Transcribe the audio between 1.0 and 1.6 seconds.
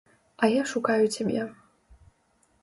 цябе.